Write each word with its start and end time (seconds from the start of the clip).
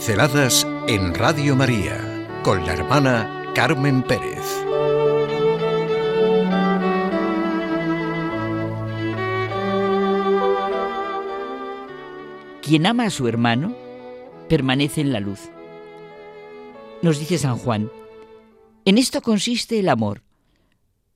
Pinceladas 0.00 0.66
en 0.88 1.12
Radio 1.12 1.54
María 1.54 2.26
con 2.42 2.64
la 2.64 2.72
hermana 2.72 3.52
Carmen 3.54 4.02
Pérez. 4.02 4.40
Quien 12.62 12.86
ama 12.86 13.04
a 13.04 13.10
su 13.10 13.28
hermano 13.28 13.76
permanece 14.48 15.02
en 15.02 15.12
la 15.12 15.20
luz. 15.20 15.50
Nos 17.02 17.18
dice 17.18 17.36
San 17.36 17.58
Juan, 17.58 17.90
en 18.86 18.96
esto 18.96 19.20
consiste 19.20 19.80
el 19.80 19.90
amor, 19.90 20.22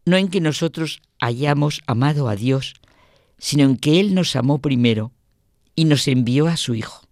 no 0.05 0.19
en 0.19 0.29
que 0.29 0.43
nosotros 0.43 1.01
hayamos 1.21 1.81
amado 1.87 2.29
a 2.29 2.37
Dios, 2.37 2.75
sino 3.39 3.65
en 3.65 3.79
que 3.79 3.99
Él 3.99 4.15
nos 4.15 4.37
amó 4.37 4.59
primero 4.59 5.11
y 5.75 5.87
nos 5.87 6.07
envió 6.07 6.49
a 6.49 6.59
su 6.59 6.75
Hijo. 6.75 7.04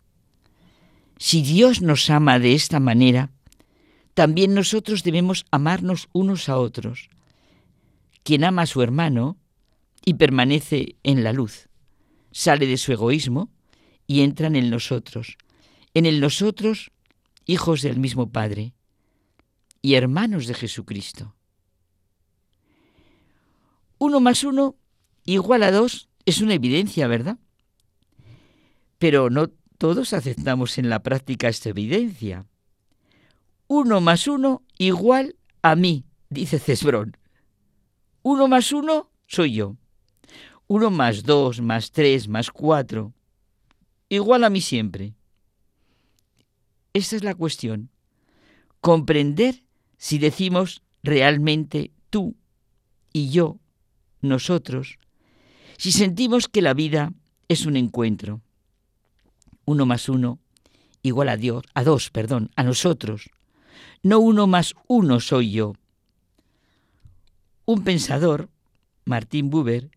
Si 1.25 1.41
Dios 1.41 1.83
nos 1.83 2.11
ama 2.11 2.41
de 2.41 2.53
esta 2.53 2.81
manera, 2.81 3.31
también 4.12 4.55
nosotros 4.55 5.05
debemos 5.05 5.47
amarnos 5.53 6.09
unos 6.12 6.48
a 6.48 6.59
otros. 6.59 7.11
Quien 8.25 8.43
ama 8.43 8.62
a 8.62 8.67
su 8.67 8.83
hermano 8.83 9.37
y 10.05 10.15
permanece 10.15 10.97
en 11.05 11.23
la 11.23 11.33
luz, 11.33 11.69
sale 12.33 12.67
de 12.67 12.77
su 12.77 12.91
egoísmo 12.91 13.53
y 14.09 14.23
entra 14.23 14.48
en 14.48 14.69
nosotros. 14.69 15.39
En 15.95 16.07
el 16.07 16.19
nosotros, 16.19 16.91
hijos 17.47 17.83
del 17.83 18.01
mismo 18.01 18.33
Padre 18.33 18.75
y 19.81 19.95
hermanos 19.95 20.48
de 20.48 20.55
Jesucristo. 20.55 21.37
Uno 23.98 24.19
más 24.19 24.43
uno 24.43 24.75
igual 25.25 25.62
a 25.62 25.70
dos 25.70 26.09
es 26.27 26.41
una 26.41 26.55
evidencia, 26.55 27.07
¿verdad? 27.07 27.39
Pero 28.98 29.31
no 29.31 29.53
todos 29.83 30.12
aceptamos 30.12 30.78
en 30.78 30.88
la 30.88 31.02
práctica 31.02 31.48
esta 31.48 31.70
evidencia. 31.70 32.47
Uno 33.66 34.00
más 34.00 34.28
uno 34.28 34.62
igual 34.78 35.34
a 35.61 35.74
mí, 35.74 36.05
dice 36.30 36.61
Cesbrón. 36.61 37.16
Uno 38.22 38.47
más 38.47 38.70
uno 38.70 39.11
soy 39.27 39.55
yo. 39.55 39.77
Uno 40.69 40.92
más 40.92 41.24
dos, 41.24 41.61
más 41.61 41.91
tres, 41.91 42.28
más 42.28 42.52
cuatro. 42.52 43.12
Igual 44.08 44.44
a 44.44 44.50
mí 44.50 44.61
siempre. 44.61 45.14
Esta 46.92 47.17
es 47.17 47.24
la 47.24 47.34
cuestión. 47.34 47.91
Comprender 48.80 49.64
si 49.96 50.19
decimos 50.19 50.84
realmente 51.02 51.91
tú 52.08 52.36
y 53.12 53.30
yo, 53.30 53.58
nosotros, 54.20 55.00
si 55.77 55.91
sentimos 55.91 56.46
que 56.46 56.62
la 56.62 56.72
vida 56.72 57.12
es 57.48 57.67
un 57.67 57.74
encuentro 57.74 58.42
uno 59.64 59.86
más 59.86 60.08
uno 60.08 60.38
igual 61.02 61.28
a 61.28 61.36
Dios, 61.36 61.64
a 61.74 61.84
dos, 61.84 62.10
perdón, 62.10 62.50
a 62.56 62.62
nosotros. 62.62 63.30
No 64.02 64.20
uno 64.20 64.46
más 64.46 64.74
uno 64.86 65.20
soy 65.20 65.52
yo. 65.52 65.74
Un 67.64 67.84
pensador, 67.84 68.48
Martín 69.05 69.50
Buber, 69.50 69.90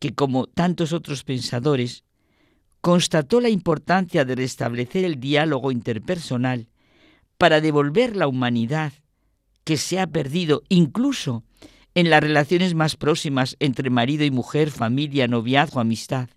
que 0.00 0.14
como 0.14 0.46
tantos 0.46 0.92
otros 0.92 1.24
pensadores, 1.24 2.04
constató 2.80 3.40
la 3.40 3.48
importancia 3.48 4.24
de 4.24 4.34
restablecer 4.34 5.04
el 5.04 5.20
diálogo 5.20 5.72
interpersonal 5.72 6.68
para 7.38 7.60
devolver 7.60 8.16
la 8.16 8.28
humanidad 8.28 8.92
que 9.64 9.76
se 9.78 9.98
ha 9.98 10.06
perdido 10.06 10.62
incluso 10.68 11.42
en 11.94 12.10
las 12.10 12.22
relaciones 12.22 12.74
más 12.74 12.96
próximas 12.96 13.56
entre 13.60 13.88
marido 13.88 14.24
y 14.24 14.30
mujer, 14.30 14.70
familia, 14.70 15.28
noviazgo, 15.28 15.80
amistad. 15.80 16.28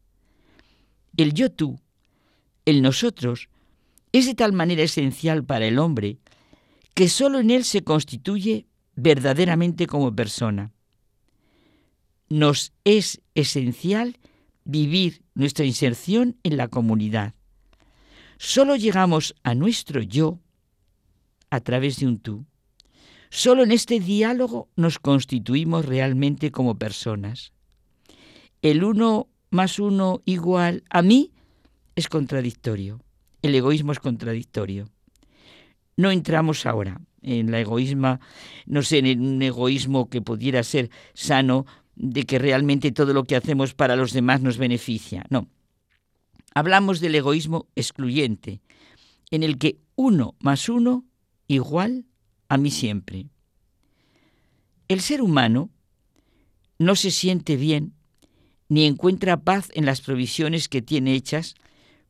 El 1.18 1.34
yo-tú 1.34 1.80
el 2.68 2.82
nosotros 2.82 3.48
es 4.12 4.26
de 4.26 4.36
tal 4.36 4.52
manera 4.52 4.84
esencial 4.84 5.46
para 5.46 5.66
el 5.66 5.80
hombre 5.80 6.20
que 6.94 7.08
sólo 7.08 7.40
en 7.40 7.50
él 7.50 7.64
se 7.64 7.86
constituye 7.86 8.68
verdaderamente 8.96 9.88
como 9.88 10.14
persona. 10.14 10.74
Nos 12.28 12.74
es 12.84 13.22
esencial 13.36 14.18
vivir 14.66 15.22
nuestra 15.34 15.64
inserción 15.64 16.36
en 16.44 16.58
la 16.58 16.68
comunidad. 16.68 17.36
Solo 18.38 18.76
llegamos 18.76 19.34
a 19.44 19.56
nuestro 19.56 20.02
yo 20.02 20.42
a 21.50 21.62
través 21.62 22.00
de 22.00 22.08
un 22.08 22.20
tú. 22.20 22.46
Solo 23.30 23.64
en 23.64 23.72
este 23.72 24.02
diálogo 24.02 24.68
nos 24.76 25.00
constituimos 25.00 25.86
realmente 25.86 26.52
como 26.52 26.78
personas. 26.78 27.54
El 28.62 28.84
uno 28.84 29.30
más 29.52 29.80
uno 29.80 30.22
igual 30.26 30.84
a 30.90 31.02
mí 31.02 31.32
es 31.98 32.08
contradictorio. 32.10 33.02
El 33.42 33.56
egoísmo 33.56 33.92
es 33.92 34.00
contradictorio. 34.00 34.88
No 35.98 36.12
entramos 36.12 36.68
ahora 36.68 37.02
en 37.24 37.50
la 37.50 37.60
egoísma, 37.60 38.20
no 38.68 38.84
sé, 38.84 39.00
en 39.00 39.20
un 39.20 39.42
egoísmo 39.42 40.08
que 40.08 40.22
pudiera 40.22 40.64
ser 40.64 40.92
sano, 41.16 41.66
de 41.96 42.24
que 42.24 42.38
realmente 42.38 42.92
todo 42.92 43.14
lo 43.14 43.24
que 43.24 43.36
hacemos 43.36 43.74
para 43.74 43.96
los 43.96 44.14
demás 44.14 44.42
nos 44.42 44.60
beneficia. 44.60 45.26
No. 45.32 45.50
Hablamos 46.54 47.00
del 47.00 47.16
egoísmo 47.16 47.68
excluyente, 47.76 48.62
en 49.32 49.42
el 49.42 49.58
que 49.58 49.80
uno 49.96 50.36
más 50.40 50.70
uno 50.70 51.04
igual 51.48 52.06
a 52.48 52.58
mí 52.58 52.70
siempre. 52.70 53.26
El 54.88 55.02
ser 55.02 55.24
humano 55.24 55.72
no 56.78 56.96
se 56.96 57.10
siente 57.10 57.56
bien 57.56 57.96
ni 58.70 58.86
encuentra 58.86 59.42
paz 59.42 59.72
en 59.74 59.88
las 59.88 60.02
provisiones 60.02 60.70
que 60.70 60.84
tiene 60.84 61.16
hechas 61.16 61.56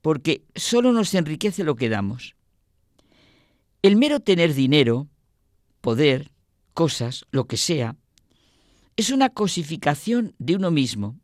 porque 0.01 0.43
solo 0.55 0.91
nos 0.91 1.13
enriquece 1.13 1.63
lo 1.63 1.75
que 1.75 1.89
damos. 1.89 2.35
El 3.81 3.95
mero 3.95 4.19
tener 4.19 4.53
dinero, 4.53 5.07
poder, 5.81 6.31
cosas, 6.73 7.25
lo 7.31 7.45
que 7.45 7.57
sea, 7.57 7.95
es 8.95 9.11
una 9.11 9.29
cosificación 9.29 10.33
de 10.39 10.55
uno 10.55 10.71
mismo. 10.71 11.19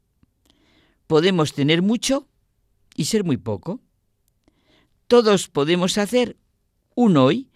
Podemos 1.07 1.53
tener 1.53 1.81
mucho 1.81 2.27
y 2.95 3.05
ser 3.05 3.23
muy 3.23 3.37
poco. 3.37 3.81
Todos 5.07 5.47
podemos 5.47 5.97
hacer 5.97 6.37
un 6.95 7.17
hoy 7.17 7.49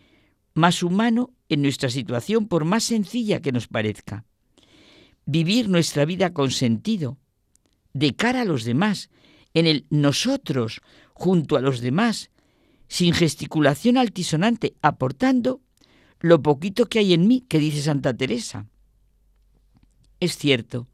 más 0.53 0.83
humano 0.83 1.31
en 1.49 1.61
nuestra 1.61 1.89
situación, 1.89 2.47
por 2.47 2.65
más 2.65 2.83
sencilla 2.83 3.41
que 3.41 3.51
nos 3.51 3.67
parezca. 3.67 4.25
Vivir 5.25 5.69
nuestra 5.69 6.05
vida 6.05 6.33
con 6.33 6.51
sentido, 6.51 7.17
de 7.93 8.15
cara 8.15 8.41
a 8.41 8.45
los 8.45 8.63
demás, 8.63 9.09
en 9.59 9.65
el 9.65 9.85
nosotros 9.89 10.81
junto 11.13 11.57
a 11.57 11.61
los 11.61 11.81
demás, 11.81 12.29
sin 12.87 13.13
gesticulación 13.13 13.97
altisonante, 13.97 14.75
aportando 14.81 15.61
lo 16.19 16.43
poquito 16.43 16.87
que 16.87 16.99
hay 16.99 17.13
en 17.13 17.27
mí, 17.27 17.41
que 17.41 17.57
dice 17.57 17.81
Santa 17.81 18.15
Teresa. 18.15 18.67
Es 20.19 20.37
cierto 20.37 20.87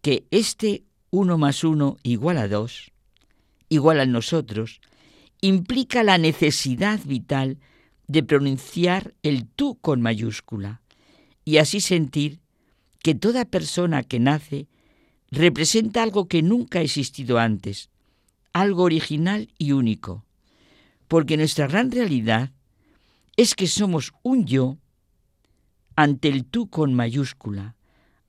que 0.00 0.26
este 0.30 0.84
uno 1.10 1.36
más 1.36 1.62
uno 1.62 1.98
igual 2.02 2.38
a 2.38 2.48
dos, 2.48 2.92
igual 3.68 4.00
a 4.00 4.06
nosotros, 4.06 4.80
implica 5.42 6.02
la 6.02 6.16
necesidad 6.16 7.00
vital 7.04 7.58
de 8.06 8.22
pronunciar 8.22 9.14
el 9.22 9.46
tú 9.46 9.78
con 9.78 10.00
mayúscula 10.00 10.80
y 11.44 11.58
así 11.58 11.80
sentir 11.80 12.40
que 13.02 13.14
toda 13.14 13.44
persona 13.44 14.02
que 14.02 14.18
nace 14.20 14.68
representa 15.30 16.02
algo 16.02 16.28
que 16.28 16.42
nunca 16.42 16.78
ha 16.78 16.82
existido 16.82 17.38
antes, 17.38 17.90
algo 18.52 18.82
original 18.84 19.48
y 19.58 19.72
único, 19.72 20.24
porque 21.06 21.36
nuestra 21.36 21.66
gran 21.66 21.90
realidad 21.90 22.52
es 23.36 23.54
que 23.54 23.66
somos 23.66 24.12
un 24.22 24.46
yo 24.46 24.78
ante 25.96 26.28
el 26.28 26.44
tú 26.44 26.68
con 26.68 26.94
mayúscula, 26.94 27.76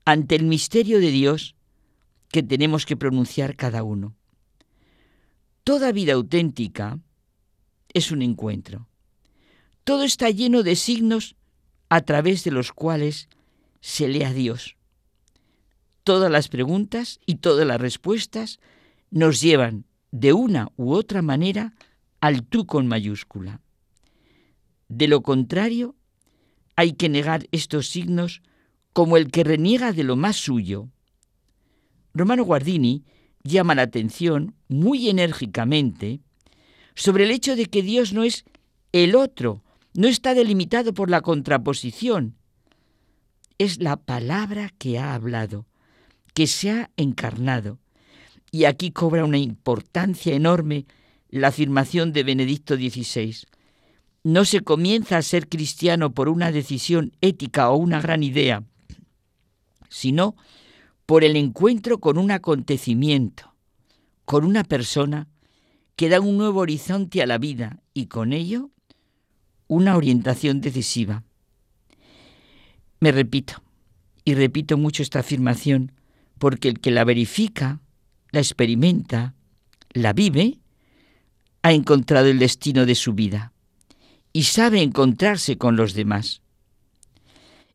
ante 0.04 0.34
el 0.36 0.44
misterio 0.44 1.00
de 1.00 1.10
Dios 1.10 1.54
que 2.28 2.42
tenemos 2.42 2.86
que 2.86 2.96
pronunciar 2.96 3.56
cada 3.56 3.82
uno. 3.82 4.14
Toda 5.64 5.92
vida 5.92 6.14
auténtica 6.14 6.98
es 7.92 8.10
un 8.10 8.22
encuentro. 8.22 8.88
Todo 9.84 10.04
está 10.04 10.30
lleno 10.30 10.62
de 10.62 10.76
signos 10.76 11.36
a 11.88 12.02
través 12.02 12.44
de 12.44 12.50
los 12.50 12.72
cuales 12.72 13.28
se 13.80 14.08
lee 14.08 14.24
a 14.24 14.32
Dios 14.32 14.76
todas 16.04 16.30
las 16.30 16.48
preguntas 16.48 17.20
y 17.26 17.36
todas 17.36 17.66
las 17.66 17.80
respuestas 17.80 18.60
nos 19.10 19.40
llevan 19.40 19.84
de 20.10 20.32
una 20.32 20.68
u 20.76 20.92
otra 20.92 21.22
manera 21.22 21.74
al 22.20 22.44
tú 22.44 22.66
con 22.66 22.86
mayúscula. 22.86 23.60
De 24.88 25.08
lo 25.08 25.22
contrario, 25.22 25.94
hay 26.76 26.92
que 26.92 27.08
negar 27.08 27.46
estos 27.52 27.88
signos 27.88 28.42
como 28.92 29.16
el 29.16 29.30
que 29.30 29.44
reniega 29.44 29.92
de 29.92 30.04
lo 30.04 30.16
más 30.16 30.36
suyo. 30.36 30.88
Romano 32.12 32.44
Guardini 32.44 33.04
llama 33.42 33.74
la 33.74 33.82
atención 33.82 34.54
muy 34.68 35.08
enérgicamente 35.08 36.20
sobre 36.94 37.24
el 37.24 37.30
hecho 37.30 37.56
de 37.56 37.66
que 37.66 37.82
Dios 37.82 38.12
no 38.12 38.24
es 38.24 38.44
el 38.92 39.14
otro, 39.14 39.62
no 39.94 40.08
está 40.08 40.34
delimitado 40.34 40.92
por 40.92 41.10
la 41.10 41.20
contraposición. 41.20 42.36
Es 43.58 43.80
la 43.80 43.96
palabra 43.96 44.70
que 44.78 44.98
ha 44.98 45.14
hablado, 45.14 45.66
que 46.34 46.46
se 46.46 46.70
ha 46.70 46.90
encarnado. 46.96 47.78
Y 48.50 48.64
aquí 48.64 48.90
cobra 48.90 49.24
una 49.24 49.38
importancia 49.38 50.34
enorme 50.34 50.86
la 51.28 51.48
afirmación 51.48 52.12
de 52.12 52.24
Benedicto 52.24 52.76
XVI. 52.76 53.36
no 54.22 54.44
se 54.44 54.60
comienza 54.60 55.16
a 55.16 55.22
ser 55.22 55.48
cristiano 55.48 56.12
por 56.12 56.28
una 56.28 56.52
decisión 56.52 57.12
ética 57.22 57.70
o 57.70 57.76
una 57.76 58.02
gran 58.02 58.22
idea, 58.22 58.64
sino 59.88 60.36
por 61.06 61.24
el 61.24 61.36
encuentro 61.36 62.00
con 62.00 62.18
un 62.18 62.30
acontecimiento, 62.30 63.54
con 64.26 64.44
una 64.44 64.62
persona 64.62 65.26
que 65.96 66.08
da 66.08 66.20
un 66.20 66.36
nuevo 66.36 66.60
horizonte 66.60 67.22
a 67.22 67.26
la 67.26 67.38
vida 67.38 67.80
y 67.94 68.06
con 68.06 68.32
ello 68.32 68.70
una 69.68 69.96
orientación 69.96 70.60
decisiva. 70.60 71.24
Me 73.00 73.12
repito, 73.12 73.62
y 74.24 74.34
repito 74.34 74.76
mucho 74.76 75.02
esta 75.02 75.20
afirmación, 75.20 75.92
porque 76.40 76.68
el 76.68 76.80
que 76.80 76.90
la 76.90 77.04
verifica, 77.04 77.80
la 78.32 78.40
experimenta, 78.40 79.34
la 79.92 80.14
vive, 80.14 80.58
ha 81.62 81.72
encontrado 81.72 82.28
el 82.28 82.38
destino 82.38 82.86
de 82.86 82.94
su 82.94 83.12
vida 83.12 83.52
y 84.32 84.44
sabe 84.44 84.80
encontrarse 84.80 85.58
con 85.58 85.76
los 85.76 85.92
demás. 85.92 86.40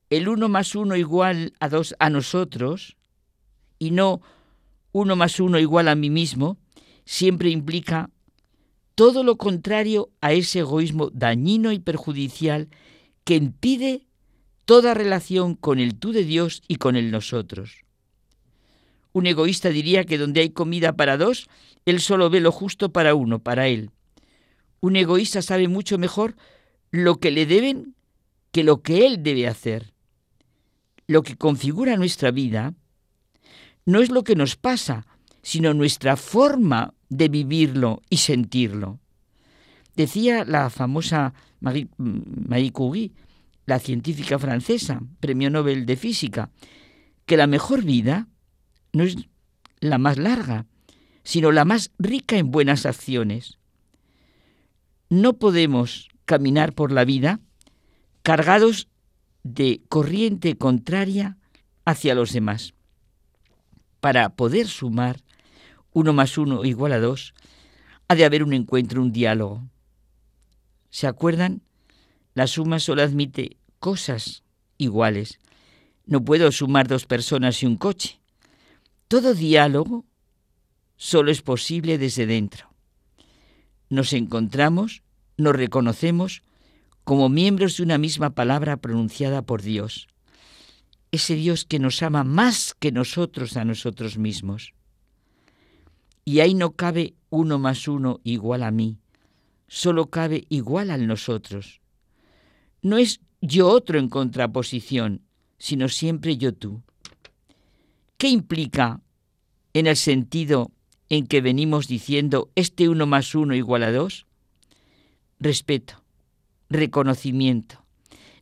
El 0.09 0.27
uno 0.27 0.50
más 0.50 0.73
uno 0.73 0.95
igual 0.95 1.53
a 1.59 1.69
dos 1.69 1.95
a 2.00 2.09
nosotros 2.09 2.97
y 3.77 3.91
no 3.91 4.21
uno 4.91 5.15
más 5.15 5.39
uno 5.39 5.59
igual 5.59 5.88
a 5.88 5.94
mí 5.94 6.09
mismo, 6.09 6.57
siempre 7.06 7.51
implica 7.51 8.09
todo 8.95 9.23
lo 9.23 9.38
contrario 9.38 10.09
a 10.21 10.33
ese 10.33 10.59
egoísmo 10.59 11.12
dañino 11.12 11.71
y 11.71 11.77
perjudicial 11.77 12.69
que 13.25 13.35
impide 13.35 14.07
toda 14.65 14.95
relación 14.95 15.53
con 15.53 15.77
el 15.77 16.00
tú 16.00 16.13
de 16.13 16.23
Dios 16.23 16.63
y 16.67 16.77
con 16.77 16.95
el 16.95 17.12
nosotros. 17.12 17.85
Un 19.15 19.27
egoísta 19.27 19.69
diría 19.69 20.03
que 20.03 20.17
donde 20.17 20.41
hay 20.41 20.50
comida 20.50 20.97
para 20.97 21.15
dos, 21.15 21.47
él 21.85 22.01
solo 22.01 22.29
ve 22.29 22.41
lo 22.41 22.51
justo 22.51 22.91
para 22.91 23.15
uno, 23.15 23.39
para 23.39 23.69
él. 23.69 23.91
Un 24.81 24.97
egoísta 24.97 25.41
sabe 25.41 25.69
mucho 25.69 25.97
mejor 25.97 26.35
lo 26.91 27.21
que 27.21 27.31
le 27.31 27.45
deben 27.45 27.95
que 28.51 28.65
lo 28.65 28.81
que 28.81 29.06
él 29.06 29.23
debe 29.23 29.47
hacer. 29.47 29.94
Lo 31.07 31.23
que 31.23 31.38
configura 31.38 31.95
nuestra 31.95 32.31
vida 32.31 32.73
no 33.85 34.01
es 34.01 34.12
lo 34.12 34.25
que 34.25 34.35
nos 34.35 34.57
pasa, 34.57 35.07
sino 35.41 35.73
nuestra 35.73 36.17
forma 36.17 36.94
de 37.07 37.29
vivirlo 37.29 38.01
y 38.09 38.17
sentirlo. 38.17 39.00
Decía 39.95 40.44
la 40.44 40.69
famosa 40.69 41.33
Marie, 41.62 41.88
Marie 41.97 42.73
Curie, 42.73 43.13
la 43.65 43.79
científica 43.79 44.38
francesa, 44.39 45.01
premio 45.21 45.50
Nobel 45.50 45.85
de 45.85 45.95
Física, 45.95 46.51
que 47.25 47.38
la 47.38 47.47
mejor 47.47 47.81
vida 47.81 48.27
no 48.95 49.03
es 49.03 49.18
la 49.81 49.97
más 49.97 50.18
larga, 50.18 50.65
sino 51.24 51.51
la 51.51 51.65
más 51.65 51.92
rica 52.00 52.38
en 52.38 52.50
buenas 52.50 52.86
acciones. 52.86 53.59
No 55.09 55.33
podemos 55.33 56.07
caminar 56.24 56.74
por 56.74 56.94
la 56.94 57.03
vida 57.03 57.42
cargados 58.21 58.88
de 59.44 59.81
corriente 59.89 60.57
contraria 60.57 61.38
hacia 61.83 62.15
los 62.15 62.31
demás. 62.31 62.74
Para 64.00 64.30
poder 64.30 64.68
sumar 64.68 65.21
uno 65.91 66.13
más 66.13 66.38
uno 66.38 66.63
igual 66.63 66.94
a 66.94 67.00
dos, 67.00 67.33
ha 68.07 68.15
de 68.15 68.24
haber 68.24 68.44
un 68.44 68.53
encuentro, 68.53 69.01
un 69.01 69.12
diálogo. 69.12 69.68
¿Se 70.89 71.06
acuerdan? 71.06 71.63
La 72.33 72.48
suma 72.48 72.80
solo 72.80 73.01
admite 73.01 73.57
cosas 73.80 74.44
iguales. 74.77 75.39
No 76.06 76.24
puedo 76.24 76.51
sumar 76.51 76.88
dos 76.88 77.06
personas 77.06 77.62
y 77.62 77.65
un 77.65 77.75
coche. 77.75 78.19
Todo 79.15 79.33
diálogo 79.33 80.03
solo 80.97 81.31
es 81.31 81.41
posible 81.41 81.97
desde 81.97 82.25
dentro. 82.25 82.75
Nos 83.89 84.12
encontramos, 84.12 85.03
nos 85.38 85.56
reconocemos 85.56 86.41
como 87.06 87.29
miembros 87.29 87.77
de 87.77 87.83
una 87.83 87.97
misma 87.97 88.31
palabra 88.31 88.75
pronunciada 88.75 89.41
por 89.41 89.62
Dios. 89.62 90.09
Ese 91.13 91.35
Dios 91.35 91.63
que 91.63 91.79
nos 91.79 92.03
ama 92.03 92.25
más 92.25 92.75
que 92.77 92.91
nosotros 92.91 93.56
a 93.56 93.63
nosotros 93.63 94.17
mismos. 94.17 94.73
Y 96.25 96.41
ahí 96.41 96.53
no 96.53 96.71
cabe 96.73 97.13
uno 97.29 97.57
más 97.57 97.88
uno 97.88 98.19
igual 98.25 98.63
a 98.63 98.71
mí, 98.71 99.00
solo 99.69 100.09
cabe 100.09 100.44
igual 100.50 100.91
al 100.91 101.07
nosotros. 101.07 101.79
No 102.81 102.97
es 102.97 103.21
yo 103.39 103.69
otro 103.69 103.97
en 103.97 104.09
contraposición, 104.09 105.21
sino 105.57 105.88
siempre 105.88 106.35
yo 106.35 106.53
tú. 106.53 106.83
¿Qué 108.17 108.27
implica 108.27 109.01
en 109.75 109.88
el 109.88 109.98
sentido 109.98 110.72
en 111.10 111.27
que 111.27 111.42
venimos 111.42 111.88
diciendo 111.88 112.50
este 112.56 112.88
uno 112.88 113.06
más 113.06 113.36
uno 113.36 113.54
igual 113.54 113.83
a 113.83 113.92
dos? 113.92 114.25
Respeto, 115.38 116.01
reconocimiento, 116.69 117.86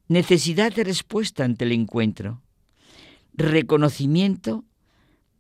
necesidad 0.07 0.71
de 0.71 0.83
respuesta 0.83 1.44
ante 1.44 1.65
el 1.65 1.71
encuentro, 1.71 2.44
reconocimiento 3.33 4.63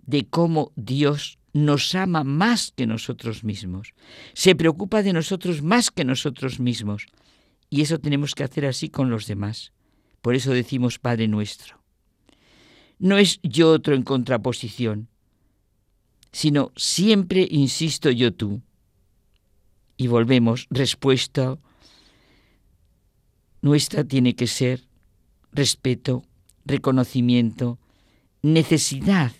de 0.01 0.25
cómo 0.25 0.71
Dios 0.75 1.37
nos 1.53 1.93
ama 1.93 2.23
más 2.23 2.73
que 2.75 2.87
nosotros 2.87 3.43
mismos, 3.43 3.93
se 4.33 4.55
preocupa 4.55 5.03
de 5.03 5.13
nosotros 5.13 5.61
más 5.61 5.91
que 5.91 6.03
nosotros 6.03 6.59
mismos. 6.59 7.05
Y 7.69 7.81
eso 7.81 7.99
tenemos 7.99 8.33
que 8.33 8.43
hacer 8.43 8.65
así 8.65 8.89
con 8.89 9.11
los 9.11 9.27
demás. 9.27 9.73
Por 10.21 10.33
eso 10.33 10.53
decimos 10.53 10.97
Padre 10.97 11.27
nuestro. 11.27 11.83
No 12.97 13.19
es 13.19 13.39
yo 13.43 13.71
otro 13.71 13.93
en 13.93 14.01
contraposición, 14.01 15.09
sino 16.33 16.73
siempre 16.75 17.47
insisto 17.49 18.09
yo 18.11 18.33
tú. 18.33 18.61
Y 19.95 20.07
volvemos, 20.07 20.67
respuesta 20.69 21.57
nuestra 23.61 24.03
tiene 24.03 24.35
que 24.35 24.47
ser 24.47 24.81
respeto, 25.53 26.23
reconocimiento, 26.65 27.79
necesidad 28.41 29.31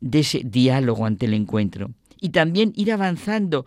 de 0.00 0.18
ese 0.18 0.42
diálogo 0.44 1.06
ante 1.06 1.26
el 1.26 1.34
encuentro. 1.34 1.92
Y 2.20 2.30
también 2.30 2.72
ir 2.76 2.92
avanzando, 2.92 3.64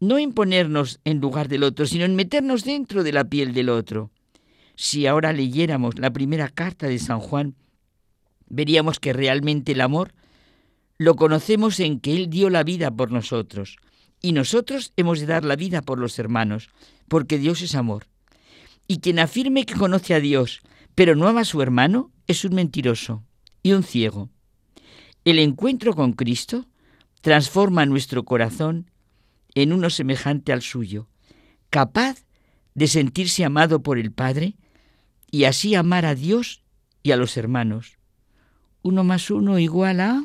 no 0.00 0.18
en 0.18 0.32
ponernos 0.32 1.00
en 1.04 1.20
lugar 1.20 1.48
del 1.48 1.62
otro, 1.62 1.86
sino 1.86 2.04
en 2.04 2.16
meternos 2.16 2.64
dentro 2.64 3.04
de 3.04 3.12
la 3.12 3.24
piel 3.24 3.54
del 3.54 3.68
otro. 3.68 4.10
Si 4.74 5.06
ahora 5.06 5.32
leyéramos 5.32 5.98
la 5.98 6.12
primera 6.12 6.48
carta 6.48 6.88
de 6.88 6.98
San 6.98 7.20
Juan, 7.20 7.54
veríamos 8.48 8.98
que 8.98 9.12
realmente 9.12 9.72
el 9.72 9.80
amor 9.80 10.12
lo 10.98 11.16
conocemos 11.16 11.80
en 11.80 12.00
que 12.00 12.14
Él 12.16 12.30
dio 12.30 12.50
la 12.50 12.64
vida 12.64 12.90
por 12.90 13.12
nosotros. 13.12 13.76
Y 14.22 14.32
nosotros 14.32 14.92
hemos 14.96 15.20
de 15.20 15.26
dar 15.26 15.44
la 15.44 15.56
vida 15.56 15.82
por 15.82 15.98
los 15.98 16.18
hermanos, 16.18 16.70
porque 17.08 17.38
Dios 17.38 17.62
es 17.62 17.74
amor. 17.74 18.06
Y 18.88 18.98
quien 18.98 19.18
afirme 19.18 19.66
que 19.66 19.74
conoce 19.74 20.14
a 20.14 20.20
Dios, 20.20 20.62
pero 20.94 21.14
no 21.14 21.28
ama 21.28 21.42
a 21.42 21.44
su 21.44 21.60
hermano, 21.60 22.10
es 22.26 22.44
un 22.44 22.54
mentiroso 22.54 23.24
y 23.62 23.72
un 23.72 23.82
ciego. 23.82 24.30
El 25.24 25.38
encuentro 25.38 25.94
con 25.94 26.12
Cristo 26.12 26.66
transforma 27.20 27.84
nuestro 27.86 28.24
corazón 28.24 28.90
en 29.54 29.72
uno 29.72 29.90
semejante 29.90 30.52
al 30.52 30.62
suyo, 30.62 31.08
capaz 31.70 32.24
de 32.74 32.86
sentirse 32.86 33.44
amado 33.44 33.82
por 33.82 33.98
el 33.98 34.12
Padre 34.12 34.54
y 35.30 35.44
así 35.44 35.74
amar 35.74 36.06
a 36.06 36.14
Dios 36.14 36.62
y 37.02 37.10
a 37.10 37.16
los 37.16 37.36
hermanos. 37.36 37.98
Uno 38.82 39.02
más 39.02 39.30
uno 39.30 39.58
igual 39.58 40.00
a... 40.00 40.24